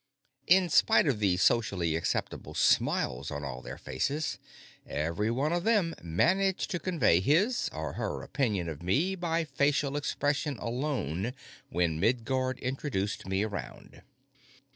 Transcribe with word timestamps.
In 0.47 0.67
spite 0.69 1.05
of 1.05 1.19
the 1.19 1.37
socially 1.37 1.95
acceptable 1.95 2.55
smiles 2.55 3.29
on 3.29 3.43
all 3.43 3.61
their 3.61 3.77
faces, 3.77 4.39
every 4.87 5.29
one 5.29 5.53
of 5.53 5.63
them 5.63 5.93
managed 6.01 6.71
to 6.71 6.79
convey 6.79 7.19
his 7.19 7.69
or 7.71 7.93
her 7.93 8.23
opinion 8.23 8.67
of 8.67 8.81
me 8.81 9.13
by 9.13 9.43
facial 9.43 9.95
expression 9.95 10.57
alone 10.57 11.33
when 11.69 11.99
Miguard 11.99 12.57
introduced 12.61 13.27
me 13.27 13.43
around. 13.43 14.01